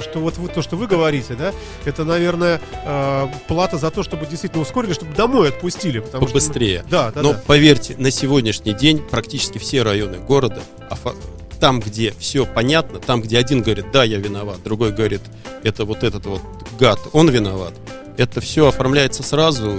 что 0.02 0.20
вот 0.20 0.38
вы- 0.38 0.50
то, 0.50 0.62
что 0.62 0.76
вы 0.76 0.88
говорите, 0.88 1.36
да, 1.36 1.54
это, 1.86 2.04
наверное, 2.04 2.62
э, 2.86 3.28
плата 3.48 3.78
за 3.78 3.92
то, 3.92 4.04
чтобы 4.04 4.26
действительно 4.26 4.62
ускорили, 4.62 4.94
чтобы 4.94 5.14
домой 5.16 5.50
отпустили. 5.50 6.00
Потому 6.00 6.28
что, 6.28 6.34
Побыстрее. 6.34 6.84
да, 6.90 7.12
да, 7.12 7.22
Но 7.22 7.34
да. 7.34 7.42
поверьте, 7.46 7.96
на 7.98 8.12
сегодняшний 8.12 8.74
день 8.74 9.00
практически 9.00 9.58
все 9.58 9.84
районы 9.84 10.18
города, 10.20 10.62
там, 11.60 11.80
где 11.80 12.14
все 12.20 12.46
понятно, 12.46 13.00
там, 13.00 13.22
где 13.22 13.38
один 13.38 13.62
говорит, 13.62 13.86
да, 13.92 14.04
я 14.04 14.18
виноват, 14.18 14.58
другой 14.64 14.92
говорит, 14.92 15.22
это 15.64 15.86
вот 15.86 16.04
этот 16.04 16.26
вот 16.26 16.42
гад, 16.80 17.00
он 17.14 17.30
виноват, 17.30 17.74
Это 18.18 18.40
все 18.40 18.68
оформляется 18.68 19.24
сразу 19.24 19.78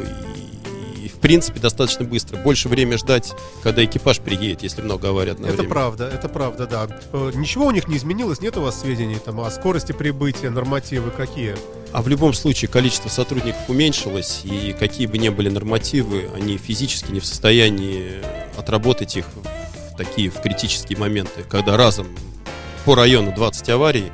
принципе, 1.27 1.59
достаточно 1.59 2.05
быстро. 2.05 2.37
Больше 2.37 2.69
время 2.69 2.97
ждать, 2.99 3.33
когда 3.65 3.85
экипаж 3.85 4.21
приедет, 4.21 4.63
если 4.63 4.81
много 4.81 5.09
говорят 5.09 5.41
на 5.41 5.47
Это 5.47 5.65
правда, 5.65 6.09
это 6.09 6.29
правда, 6.29 6.69
да. 6.69 6.87
Э, 7.13 7.33
Ничего 7.35 7.67
у 7.67 7.73
них 7.73 7.89
не 7.89 7.97
изменилось, 7.97 8.41
нет 8.41 8.57
у 8.57 8.61
вас 8.61 8.81
сведений 8.81 9.17
там 9.17 9.41
о 9.41 9.51
скорости 9.51 9.91
прибытия, 9.91 10.51
нормативы 10.51 11.11
какие? 11.11 11.57
А 11.93 12.03
в 12.03 12.07
любом 12.07 12.33
случае 12.33 12.69
количество 12.69 13.09
сотрудников 13.09 13.69
уменьшилось, 13.69 14.43
и 14.45 14.73
какие 14.79 15.09
бы 15.09 15.19
ни 15.19 15.29
были 15.29 15.49
нормативы, 15.49 16.31
они 16.37 16.59
физически 16.59 17.11
не 17.11 17.19
в 17.19 17.27
состоянии 17.27 18.23
отработать 18.57 19.17
их 19.17 19.25
в 19.35 19.97
такие 19.97 20.31
в 20.31 20.41
критические 20.41 20.97
моменты, 20.97 21.45
когда 21.49 21.77
разом 21.77 22.07
по 22.85 22.95
району 22.95 23.35
20 23.35 23.69
аварий, 23.71 24.13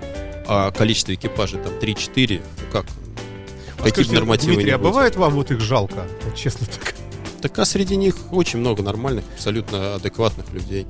а 0.49 0.71
количество 0.71 1.13
экипажей 1.15 1.61
там 1.61 1.75
3-4, 1.75 2.41
ну 2.41 2.73
как? 2.73 2.87
А 2.87 3.83
Какие 3.83 3.91
скажите, 3.91 4.15
нормативы 4.15 4.55
Дмитрий, 4.55 4.71
а 4.71 4.79
бывает 4.79 5.17
вам 5.17 5.35
вот 5.35 5.51
их 5.51 5.61
жалко? 5.61 6.07
Вот 6.25 6.37
честно 6.37 6.67
так. 6.67 6.95
Так 7.43 7.59
а 7.59 7.65
среди 7.65 7.97
них 7.97 8.15
очень 8.31 8.61
много 8.61 8.83
нормальных, 8.83 9.25
абсолютно 9.35 9.97
адекватных 9.97 10.51
людей. 10.53 10.87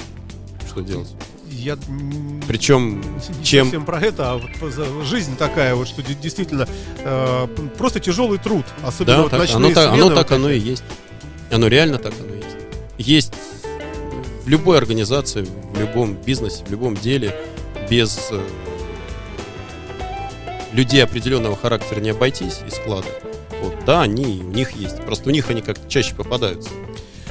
Что 0.68 0.82
делать? 0.82 1.08
Я 1.50 1.76
Причем, 2.46 3.00
не 3.00 3.44
чем 3.44 3.66
совсем 3.66 3.84
про 3.84 4.00
это, 4.00 4.32
а 4.32 4.36
вот 4.36 5.04
жизнь 5.04 5.36
такая 5.36 5.74
вот, 5.74 5.88
что 5.88 6.02
де- 6.02 6.14
действительно 6.14 6.66
э, 6.98 7.46
просто 7.76 8.00
тяжелый 8.00 8.38
труд, 8.38 8.64
особенно 8.82 9.16
Да, 9.16 9.22
вот 9.22 9.30
так, 9.30 9.40
ночные 9.40 9.56
оно, 9.56 9.74
так, 9.74 9.88
оно 9.88 9.96
смены 9.96 10.14
так 10.14 10.30
вот 10.30 10.36
оно 10.36 10.50
и 10.50 10.58
есть. 10.58 10.84
Оно 11.50 11.66
реально 11.68 11.98
так 11.98 12.14
оно 12.18 12.34
и 12.34 12.38
есть. 12.38 12.56
Есть 12.98 13.34
в 14.44 14.48
любой 14.48 14.78
организации, 14.78 15.46
в 15.74 15.78
любом 15.78 16.14
бизнесе, 16.14 16.64
в 16.64 16.70
любом 16.70 16.96
деле 16.96 17.34
без 17.90 18.28
э, 18.30 18.42
людей 20.72 21.02
определенного 21.04 21.56
характера 21.56 22.00
не 22.00 22.10
обойтись 22.10 22.60
и 22.66 22.70
склада. 22.70 23.08
Вот, 23.62 23.74
да, 23.86 24.02
они 24.02 24.42
у 24.44 24.50
них 24.50 24.72
есть. 24.72 24.96
Просто 25.04 25.28
у 25.28 25.32
них 25.32 25.48
они 25.50 25.62
как-то 25.62 25.88
чаще 25.88 26.14
попадаются. 26.14 26.70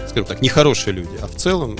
Скажем 0.07 0.25
так, 0.25 0.41
нехорошие 0.41 0.93
люди. 0.93 1.11
А 1.21 1.27
в 1.27 1.35
целом 1.35 1.77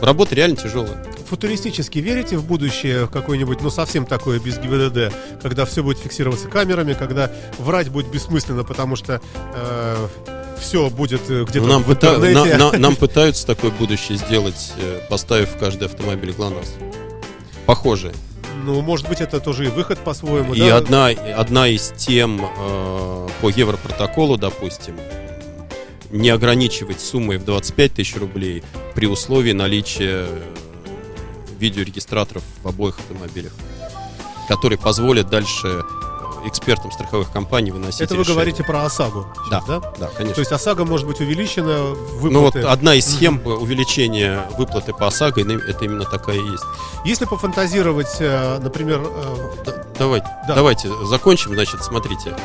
работа 0.00 0.34
реально 0.34 0.56
тяжелая. 0.56 1.04
Футуристически 1.28 1.98
верите 1.98 2.36
в 2.38 2.44
будущее 2.44 3.04
в 3.04 3.10
какое-нибудь, 3.10 3.60
ну 3.60 3.68
совсем 3.68 4.06
такое 4.06 4.40
без 4.40 4.56
ГИБДД, 4.58 5.12
когда 5.42 5.66
все 5.66 5.82
будет 5.82 5.98
фиксироваться 5.98 6.48
камерами, 6.48 6.94
когда 6.94 7.30
врать 7.58 7.90
будет 7.90 8.06
бессмысленно, 8.10 8.64
потому 8.64 8.96
что 8.96 9.20
все 10.58 10.90
будет 10.90 11.20
э, 11.28 11.44
где-то 11.44 11.66
нам, 11.66 11.82
в 11.84 11.90
пыта- 11.90 12.16
интернете. 12.16 12.56
на- 12.56 12.72
на- 12.72 12.78
нам 12.78 12.96
пытаются 12.96 13.46
такое 13.46 13.70
будущее 13.70 14.18
сделать, 14.18 14.72
э, 14.78 15.00
поставив 15.08 15.50
в 15.50 15.58
каждый 15.58 15.84
автомобиль 15.86 16.32
ГЛОНАСС. 16.32 16.74
Похоже. 17.66 18.12
Ну, 18.68 18.82
может 18.82 19.08
быть, 19.08 19.22
это 19.22 19.40
тоже 19.40 19.64
и 19.64 19.68
выход 19.68 19.98
по-своему, 19.98 20.52
И 20.52 20.60
да? 20.60 20.76
одна, 20.76 21.06
одна 21.06 21.68
из 21.68 21.90
тем 21.96 22.38
э, 22.44 23.28
по 23.40 23.48
Европротоколу, 23.48 24.36
допустим, 24.36 24.94
не 26.10 26.28
ограничивать 26.28 27.00
суммой 27.00 27.38
в 27.38 27.46
25 27.46 27.94
тысяч 27.94 28.16
рублей 28.16 28.62
при 28.94 29.06
условии 29.06 29.52
наличия 29.52 30.26
э, 30.26 30.42
видеорегистраторов 31.58 32.42
в 32.62 32.68
обоих 32.68 32.98
автомобилях, 32.98 33.52
которые 34.48 34.78
позволят 34.78 35.30
дальше 35.30 35.82
экспертам 36.48 36.90
страховых 36.92 37.30
компаний 37.30 37.70
выносить 37.70 38.00
Это 38.00 38.14
вы 38.14 38.20
решения. 38.20 38.34
говорите 38.34 38.64
про 38.64 38.84
ОСАГО 38.84 39.26
сейчас, 39.46 39.64
да? 39.66 39.80
Да, 39.98 40.06
конечно. 40.08 40.34
То 40.34 40.40
есть 40.40 40.52
ОСАГО 40.52 40.84
может 40.84 41.06
быть 41.06 41.20
увеличена, 41.20 41.78
выплаты. 41.90 42.30
ну 42.34 42.40
вот 42.40 42.56
одна 42.56 42.94
из 42.94 43.06
схем 43.06 43.40
увеличения 43.46 44.42
выплаты 44.58 44.92
по 44.92 45.06
ОСАГО, 45.06 45.40
это 45.42 45.84
именно 45.84 46.04
такая 46.04 46.36
и 46.36 46.50
есть. 46.50 46.64
Если 47.04 47.24
пофантазировать, 47.24 48.16
э, 48.20 48.58
например, 48.60 49.00
э, 49.04 49.64
Да- 49.64 49.84
Давайте, 49.98 50.26
Да. 50.46 50.54
давайте 50.54 50.88
закончим. 51.06 51.54
Значит, 51.54 51.82
смотрите. 51.82 52.36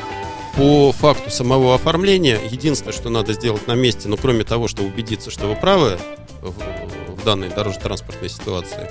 По 0.58 0.92
факту 0.92 1.30
самого 1.30 1.76
оформления, 1.76 2.40
единственное, 2.50 2.94
что 2.94 3.10
надо 3.10 3.34
сделать 3.34 3.68
на 3.68 3.74
месте, 3.74 4.08
ну, 4.08 4.18
кроме 4.18 4.44
того, 4.44 4.68
что 4.68 4.82
убедиться, 4.84 5.30
что 5.32 5.48
вы 5.48 5.56
правы 5.56 6.00
в, 6.42 6.52
в 7.16 7.24
данной 7.24 7.50
дорожно-транспортной 7.50 8.30
ситуации, 8.30 8.90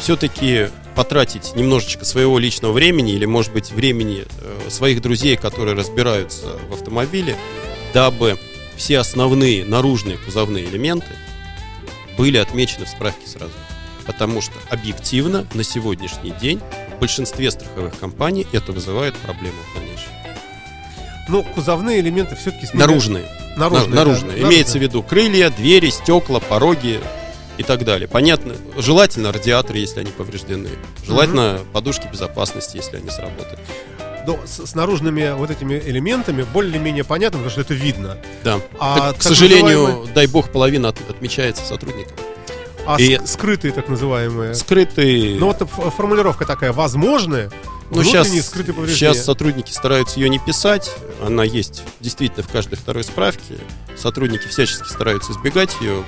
все-таки 0.00 0.68
потратить 0.94 1.54
немножечко 1.56 2.04
своего 2.04 2.38
личного 2.38 2.72
времени 2.72 3.12
или, 3.12 3.24
может 3.26 3.52
быть, 3.52 3.70
времени 3.70 4.24
э, 4.40 4.70
своих 4.70 5.02
друзей, 5.02 5.36
которые 5.36 5.74
разбираются 5.76 6.46
в 6.70 6.72
автомобиле, 6.74 7.36
дабы 7.92 8.38
все 8.76 8.98
основные 8.98 9.64
наружные 9.64 10.16
кузовные 10.18 10.64
элементы 10.66 11.06
были 12.16 12.38
отмечены 12.38 12.86
в 12.86 12.88
справке 12.88 13.26
сразу. 13.26 13.52
Потому 14.06 14.40
что 14.40 14.52
объективно 14.70 15.46
на 15.54 15.64
сегодняшний 15.64 16.30
день 16.30 16.60
в 16.96 17.00
большинстве 17.00 17.50
страховых 17.50 17.98
компаний 17.98 18.46
это 18.52 18.72
вызывает 18.72 19.14
проблемы 19.16 19.56
в 19.72 19.78
дальнейшем. 19.78 20.08
ну, 21.28 21.42
кузовные 21.42 22.00
элементы 22.00 22.36
все-таки... 22.36 22.68
Наружные. 22.72 23.24
Наружные, 23.56 23.88
На- 23.88 23.96
наружные. 23.96 24.32
да, 24.40 24.48
Имеется 24.48 24.78
в 24.78 24.80
наружные. 24.80 24.82
виду 24.82 25.02
крылья, 25.02 25.50
двери, 25.50 25.90
стекла, 25.90 26.40
пороги 26.40 27.00
и 27.58 27.62
так 27.62 27.84
далее. 27.84 28.08
Понятно, 28.08 28.54
желательно 28.76 29.32
радиаторы, 29.32 29.78
если 29.78 30.00
они 30.00 30.10
повреждены. 30.10 30.68
Желательно 31.06 31.60
подушки 31.72 32.08
безопасности, 32.10 32.76
если 32.76 32.96
они 32.98 33.10
сработали. 33.10 33.58
Но 34.26 34.38
с, 34.44 34.66
с 34.66 34.74
наружными 34.74 35.32
вот 35.36 35.50
этими 35.50 35.74
элементами 35.84 36.42
более-менее 36.52 37.04
понятно, 37.04 37.38
потому 37.38 37.50
что 37.50 37.60
это 37.60 37.74
видно. 37.74 38.18
Да. 38.42 38.60
А 38.80 38.98
Так, 39.12 39.18
к 39.18 39.22
сожалению, 39.22 39.82
называемые- 39.82 40.12
дай 40.14 40.26
бог, 40.26 40.50
половина 40.50 40.88
от- 40.88 41.10
отмечается 41.10 41.64
сотрудникам. 41.64 42.16
А 42.86 42.96
И- 43.00 43.14
ск- 43.16 43.26
скрытые 43.26 43.72
так 43.72 43.88
называемые... 43.88 44.54
Скрытые. 44.54 45.38
Ну 45.38 45.46
вот 45.52 45.68
формулировка 45.94 46.44
такая, 46.44 46.72
возможные, 46.72 47.50
Ну, 47.90 48.02
сейчас, 48.02 48.28
сейчас 48.28 49.24
сотрудники 49.24 49.70
стараются 49.70 50.18
ее 50.18 50.28
не 50.28 50.40
писать. 50.40 50.90
Она 51.24 51.44
есть 51.44 51.82
действительно 52.00 52.42
в 52.42 52.48
каждой 52.48 52.74
второй 52.76 53.04
справке. 53.04 53.54
Сотрудники 53.96 54.48
всячески 54.48 54.88
стараются 54.88 55.30
избегать 55.32 55.70
ее. 55.80 56.02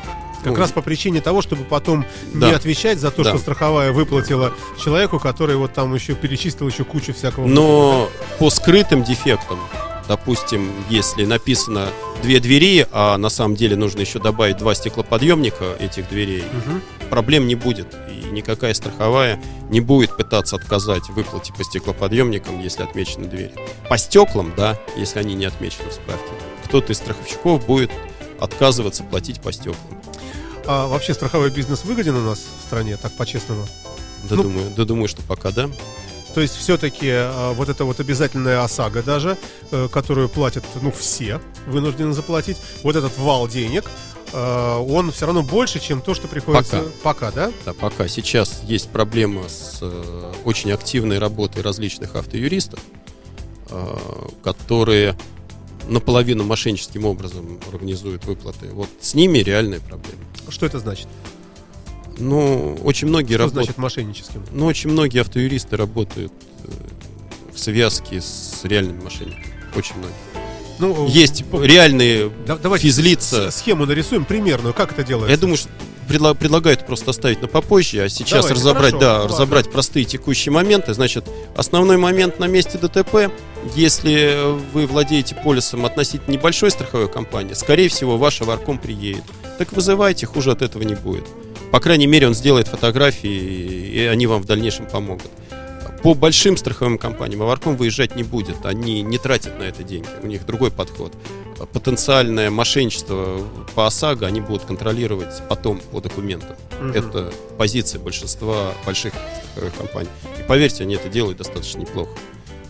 Как 0.44 0.52
Ну, 0.52 0.58
раз 0.58 0.70
по 0.72 0.82
причине 0.82 1.20
того, 1.20 1.42
чтобы 1.42 1.64
потом 1.64 2.04
Да. 2.32 2.48
не 2.48 2.54
отвечать 2.54 2.98
за 2.98 3.10
то, 3.10 3.22
Да. 3.24 3.30
что 3.30 3.38
страховая 3.38 3.92
выплатила 3.92 4.52
человеку, 4.82 5.18
который 5.18 5.56
вот 5.56 5.72
там 5.74 5.94
еще 5.94 6.14
перечислил 6.14 6.68
еще 6.68 6.84
кучу 6.84 7.12
всякого. 7.12 7.46
Но 7.46 8.08
по 8.38 8.48
скрытым 8.50 9.02
дефектам, 9.02 9.58
допустим, 10.06 10.70
если 10.88 11.24
написано 11.24 11.88
две 12.22 12.40
двери, 12.40 12.86
а 12.92 13.16
на 13.18 13.28
самом 13.28 13.56
деле 13.56 13.76
нужно 13.76 14.00
еще 14.00 14.18
добавить 14.20 14.56
два 14.58 14.74
стеклоподъемника 14.74 15.74
этих 15.80 16.08
дверей, 16.08 16.44
Мгм. 16.52 16.82
проблем 17.10 17.46
не 17.46 17.54
будет. 17.56 17.94
И 18.10 18.30
никакая 18.30 18.74
страховая 18.74 19.40
не 19.70 19.80
будет 19.80 20.16
пытаться 20.16 20.56
отказать 20.56 21.04
в 21.04 21.14
выплате 21.14 21.52
по 21.52 21.64
стеклоподъемникам, 21.64 22.60
если 22.60 22.82
отмечены 22.84 23.26
двери. 23.26 23.52
По 23.88 23.98
стеклам, 23.98 24.52
да, 24.56 24.78
если 24.96 25.18
они 25.18 25.34
не 25.34 25.44
отмечены 25.46 25.90
в 25.90 25.94
справке. 25.94 26.30
Кто-то 26.64 26.92
из 26.92 26.98
страховщиков 26.98 27.64
будет 27.66 27.90
отказываться 28.40 29.02
платить 29.04 29.40
по 29.40 29.52
стеклам. 29.52 29.76
А 30.70 30.86
вообще 30.86 31.14
страховой 31.14 31.50
бизнес 31.50 31.82
выгоден 31.82 32.14
у 32.14 32.20
нас 32.20 32.40
в 32.40 32.66
стране, 32.66 32.98
так 32.98 33.10
по-честному? 33.12 33.66
Да, 34.28 34.36
Ну- 34.36 34.42
думаю, 34.42 34.70
да 34.76 34.84
думаю, 34.84 35.08
что 35.08 35.22
пока 35.22 35.50
да. 35.50 35.70
То 36.34 36.42
есть 36.42 36.56
все-таки 36.56 37.10
вот 37.54 37.70
эта 37.70 37.86
вот 37.86 38.00
обязательная 38.00 38.62
ОСАГО 38.62 39.02
даже, 39.02 39.38
э, 39.70 39.88
которую 39.90 40.28
платят, 40.28 40.62
ну, 40.82 40.92
все 40.92 41.40
вынуждены 41.66 42.12
заплатить, 42.12 42.58
вот 42.82 42.96
этот 42.96 43.16
вал 43.16 43.48
денег, 43.48 43.86
э, 44.34 44.76
он 44.76 45.10
все 45.10 45.24
равно 45.24 45.42
больше, 45.42 45.80
чем 45.80 46.02
то, 46.02 46.12
что 46.14 46.28
приходится... 46.28 46.84
Пока, 47.02 47.32
да? 47.32 47.50
Да, 47.64 47.72
пока 47.72 48.06
сейчас 48.08 48.60
есть 48.62 48.90
проблема 48.90 49.48
с 49.48 49.78
э, 49.80 50.32
очень 50.44 50.70
активной 50.70 51.18
работой 51.18 51.62
различных 51.62 52.14
автоюристов, 52.14 52.80
э, 53.70 53.96
которые 54.44 55.16
наполовину 55.86 56.44
мошенническим 56.44 57.04
образом 57.04 57.58
организуют 57.72 58.24
выплаты. 58.24 58.68
Вот 58.72 58.88
с 59.00 59.14
ними 59.14 59.38
реальная 59.38 59.80
проблема. 59.80 60.22
Что 60.48 60.66
это 60.66 60.78
значит? 60.78 61.06
Ну, 62.18 62.76
очень 62.82 63.08
многие 63.08 63.34
Что 63.34 63.44
работают. 63.44 63.64
значит 63.66 63.78
мошенническим? 63.78 64.42
Ну, 64.52 64.66
очень 64.66 64.90
многие 64.90 65.20
автоюристы 65.20 65.76
работают 65.76 66.32
э, 66.64 66.70
в 67.54 67.58
связке 67.58 68.20
с 68.20 68.60
реальными 68.64 69.02
мошенниками. 69.02 69.44
Очень 69.76 69.96
многие. 69.96 70.14
Ну, 70.80 71.08
Есть 71.08 71.44
реальные 71.52 72.30
да- 72.46 72.56
давайте 72.56 72.86
физлица. 72.86 73.50
схему 73.50 73.84
нарисуем 73.86 74.24
примерную, 74.24 74.74
как 74.74 74.92
это 74.92 75.04
делается? 75.04 75.30
Я 75.30 75.36
думаю, 75.36 75.56
что 75.56 75.68
предла- 76.08 76.34
предлагаю 76.34 76.76
это 76.76 76.84
просто 76.84 77.10
оставить 77.10 77.40
на 77.42 77.48
попозже, 77.48 78.02
а 78.02 78.08
сейчас 78.08 78.44
Давайте, 78.44 78.54
разобрать, 78.54 78.92
хорошо, 78.92 78.98
да, 79.00 79.12
ладно. 79.20 79.28
разобрать 79.28 79.70
простые 79.70 80.04
текущие 80.04 80.52
моменты. 80.52 80.94
Значит, 80.94 81.24
основной 81.56 81.96
момент 81.96 82.38
на 82.38 82.46
месте 82.46 82.78
ДТП, 82.78 83.30
если 83.76 84.38
вы 84.72 84.86
владеете 84.86 85.34
полисом 85.34 85.84
относительно 85.84 86.32
небольшой 86.34 86.70
страховой 86.70 87.08
компании, 87.08 87.54
скорее 87.54 87.88
всего, 87.88 88.16
ваш 88.16 88.40
аварком 88.40 88.78
приедет. 88.78 89.24
Так 89.58 89.72
вызывайте, 89.72 90.26
хуже 90.26 90.52
от 90.52 90.62
этого 90.62 90.82
не 90.82 90.94
будет. 90.94 91.24
По 91.70 91.80
крайней 91.80 92.06
мере, 92.06 92.26
он 92.26 92.34
сделает 92.34 92.68
фотографии, 92.68 93.28
и 93.28 94.04
они 94.06 94.26
вам 94.26 94.42
в 94.42 94.46
дальнейшем 94.46 94.86
помогут. 94.86 95.30
По 96.02 96.14
большим 96.14 96.56
страховым 96.56 96.96
компаниям 96.96 97.42
аварком 97.42 97.76
выезжать 97.76 98.14
не 98.14 98.22
будет. 98.22 98.64
Они 98.64 99.02
не 99.02 99.18
тратят 99.18 99.58
на 99.58 99.64
это 99.64 99.82
деньги. 99.82 100.06
У 100.22 100.26
них 100.28 100.46
другой 100.46 100.70
подход. 100.70 101.12
Потенциальное 101.66 102.50
мошенничество 102.50 103.40
по 103.74 103.86
ОСАГО 103.86 104.26
они 104.26 104.40
будут 104.40 104.64
контролировать 104.64 105.42
потом 105.48 105.80
по 105.92 106.00
документам. 106.00 106.56
Мгм. 106.80 106.92
Это 106.92 107.32
позиция 107.56 108.00
большинства 108.00 108.72
больших 108.86 109.12
страховых 109.52 109.76
компаний. 109.76 110.10
И 110.38 110.42
поверьте, 110.42 110.84
они 110.84 110.94
это 110.94 111.08
делают 111.08 111.38
достаточно 111.38 111.80
неплохо. 111.80 112.10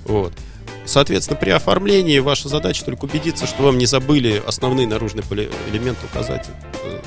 Вот. 0.04 0.33
Соответственно, 0.85 1.38
при 1.38 1.50
оформлении 1.50 2.18
ваша 2.18 2.49
задача 2.49 2.85
только 2.85 3.04
убедиться, 3.04 3.47
что 3.47 3.62
вам 3.62 3.76
не 3.76 3.85
забыли 3.85 4.42
основные 4.47 4.87
наружные 4.87 5.23
элементы 5.71 6.07
указать. 6.11 6.49
Э, 6.83 7.00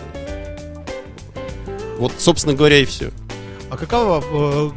вот, 1.98 2.14
собственно 2.20 2.54
говоря, 2.54 2.78
и 2.78 2.86
все. 2.86 3.12
А 3.72 3.78
какова, 3.78 4.22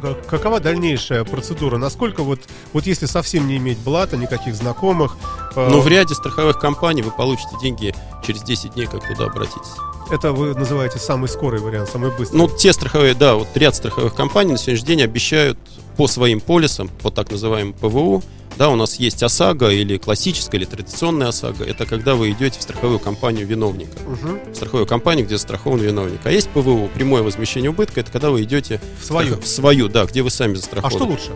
э, 0.01 0.15
какова 0.27 0.59
дальнейшая 0.59 1.23
процедура? 1.23 1.77
Насколько 1.77 2.23
вот, 2.23 2.39
вот 2.71 2.87
если 2.87 3.05
совсем 3.05 3.47
не 3.47 3.57
иметь 3.57 3.77
блата, 3.77 4.17
никаких 4.17 4.55
знакомых? 4.55 5.17
Ну, 5.55 5.79
в 5.81 5.87
ряде 5.87 6.15
страховых 6.15 6.59
компаний 6.59 7.01
вы 7.01 7.11
получите 7.11 7.51
деньги 7.61 7.95
через 8.25 8.43
10 8.43 8.73
дней, 8.73 8.87
как 8.87 9.07
туда 9.07 9.25
обратитесь. 9.25 9.71
Это 10.11 10.31
вы 10.31 10.53
называете 10.53 10.99
самый 10.99 11.27
скорый 11.27 11.59
вариант, 11.59 11.89
самый 11.89 12.11
быстрый? 12.11 12.37
Ну, 12.37 12.47
те 12.47 12.73
страховые, 12.73 13.15
да, 13.15 13.35
вот 13.35 13.47
ряд 13.55 13.75
страховых 13.75 14.13
компаний 14.13 14.51
на 14.51 14.57
сегодняшний 14.57 14.87
день 14.87 15.01
обещают 15.01 15.57
по 15.97 16.07
своим 16.07 16.41
полисам, 16.41 16.89
по 16.89 17.09
так 17.09 17.31
называемому 17.31 17.73
ПВУ, 17.73 18.23
да, 18.57 18.69
у 18.69 18.75
нас 18.75 18.95
есть 18.95 19.21
ОСАГО 19.21 19.69
или 19.69 19.97
классическая, 19.97 20.57
или 20.57 20.65
традиционная 20.65 21.27
ОСАГО. 21.29 21.65
Это 21.65 21.85
когда 21.85 22.15
вы 22.15 22.31
идете 22.31 22.59
в 22.59 22.61
страховую 22.61 22.99
компанию 22.99 23.45
виновника. 23.45 23.97
Угу. 24.05 24.51
В 24.51 24.55
страховую 24.55 24.87
компанию, 24.87 25.25
где 25.25 25.35
застрахован 25.35 25.79
виновник. 25.79 26.21
А 26.23 26.31
есть 26.31 26.49
ПВУ, 26.49 26.89
прямое 26.93 27.21
возмещение 27.21 27.69
убытка, 27.69 27.99
это 27.99 28.11
когда 28.11 28.29
вы 28.29 28.43
идете 28.43 28.79
в 29.01 29.05
свою. 29.05 29.41
В 29.41 29.47
свою, 29.47 29.89
да, 29.89 30.05
где 30.05 30.21
вы 30.21 30.29
сами 30.29 30.55
застрахованы. 30.55 30.95
А 30.95 30.97
что 30.97 31.05
лучше? 31.05 31.31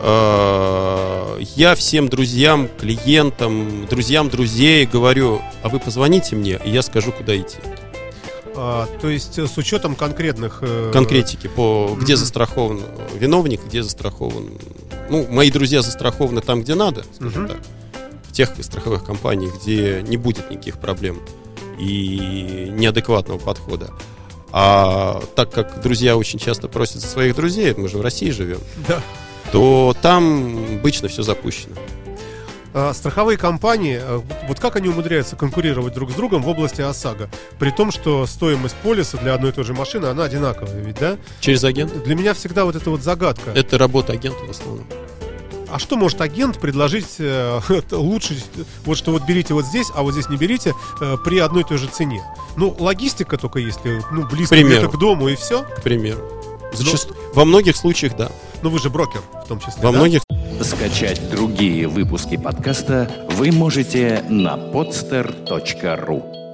А, 0.00 1.38
я 1.56 1.74
всем 1.74 2.08
друзьям, 2.08 2.68
клиентам, 2.78 3.86
друзьям 3.86 4.28
друзей 4.28 4.86
говорю, 4.86 5.40
а 5.62 5.68
вы 5.68 5.78
позвоните 5.78 6.36
мне, 6.36 6.60
и 6.64 6.70
я 6.70 6.82
скажу, 6.82 7.12
куда 7.12 7.36
идти. 7.36 7.58
А, 8.56 8.88
то 9.00 9.08
есть 9.08 9.38
э, 9.38 9.46
с 9.46 9.56
учетом 9.58 9.94
конкретных... 9.94 10.58
Э... 10.62 10.90
Конкретики, 10.92 11.46
по 11.46 11.96
где 12.00 12.16
застрахован 12.16 12.80
виновник, 13.14 13.64
где 13.66 13.82
застрахован... 13.82 14.58
Ну, 15.10 15.26
мои 15.28 15.50
друзья 15.50 15.82
застрахованы 15.82 16.40
там, 16.40 16.62
где 16.62 16.74
надо, 16.74 17.04
скажем 17.14 17.44
mm-hmm. 17.44 17.48
так. 17.48 17.58
В 18.24 18.32
тех 18.32 18.50
страховых 18.60 19.04
компаниях, 19.04 19.60
где 19.62 20.02
не 20.02 20.16
будет 20.16 20.50
никаких 20.50 20.78
проблем 20.78 21.20
и 21.78 22.68
неадекватного 22.72 23.38
подхода. 23.38 23.90
А 24.52 25.22
так 25.34 25.50
как 25.52 25.82
друзья 25.82 26.16
очень 26.16 26.38
часто 26.38 26.68
просят 26.68 27.02
своих 27.02 27.36
друзей, 27.36 27.74
мы 27.76 27.88
же 27.88 27.98
в 27.98 28.00
России 28.00 28.30
живем, 28.30 28.60
да. 28.88 29.02
То 29.52 29.94
там 30.00 30.78
обычно 30.78 31.08
все 31.08 31.22
запущено. 31.22 31.74
А, 32.78 32.92
страховые 32.92 33.38
компании, 33.38 33.98
а, 33.98 34.22
вот 34.48 34.60
как 34.60 34.76
они 34.76 34.88
умудряются 34.88 35.34
конкурировать 35.34 35.94
друг 35.94 36.10
с 36.10 36.14
другом 36.14 36.42
в 36.42 36.48
области 36.48 36.82
ОСАГО, 36.82 37.30
при 37.58 37.70
том, 37.70 37.90
что 37.90 38.26
стоимость 38.26 38.74
полиса 38.76 39.16
для 39.16 39.32
одной 39.32 39.50
и 39.50 39.54
той 39.54 39.64
же 39.64 39.72
машины, 39.72 40.06
она 40.06 40.24
одинаковая, 40.24 40.82
ведь, 40.82 40.98
да? 40.98 41.16
Через 41.40 41.64
агента? 41.64 41.98
Для 42.00 42.14
меня 42.14 42.34
всегда 42.34 42.66
вот 42.66 42.76
это 42.76 42.90
вот 42.90 43.00
загадка. 43.00 43.52
Это 43.54 43.78
работа 43.78 44.12
агента 44.12 44.44
в 44.44 44.50
основном. 44.50 44.84
А 45.70 45.78
что 45.78 45.96
может 45.96 46.20
агент 46.20 46.58
предложить 46.58 47.16
э, 47.18 47.60
лучше, 47.92 48.36
вот 48.84 48.98
что 48.98 49.10
вот 49.10 49.22
берите 49.24 49.54
вот 49.54 49.64
здесь, 49.64 49.90
а 49.94 50.02
вот 50.02 50.12
здесь 50.12 50.28
не 50.28 50.36
берите, 50.36 50.74
э, 51.00 51.16
при 51.24 51.38
одной 51.38 51.62
и 51.62 51.64
той 51.64 51.78
же 51.78 51.86
цене? 51.86 52.22
Ну, 52.56 52.76
логистика 52.78 53.38
только 53.38 53.58
если, 53.58 54.02
ну, 54.12 54.26
близко 54.26 54.54
к 54.88 54.98
дому 54.98 55.28
и 55.28 55.34
все. 55.34 55.62
К 55.62 55.82
примеру. 55.82 56.20
Зачастую. 56.72 57.18
Но... 57.18 57.34
Во 57.34 57.44
многих 57.44 57.76
случаях, 57.76 58.16
да. 58.16 58.30
Ну, 58.62 58.70
вы 58.70 58.78
же 58.78 58.90
брокер 58.90 59.20
в 59.44 59.48
том 59.48 59.60
числе, 59.60 59.82
Во 59.82 59.92
да? 59.92 59.98
многих 59.98 60.22
Скачать 60.62 61.30
другие 61.30 61.86
выпуски 61.86 62.36
подкаста 62.36 63.10
вы 63.30 63.52
можете 63.52 64.24
на 64.28 64.56
podster.ru 64.56 66.45